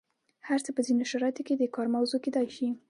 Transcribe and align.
هر 0.47 0.59
څه 0.65 0.71
په 0.75 0.81
ځینو 0.87 1.03
شرایطو 1.11 1.41
کې 1.47 1.55
د 1.57 1.63
کار 1.75 1.87
موضوع 1.95 2.19
کیدای 2.25 2.47
شي. 2.55 2.67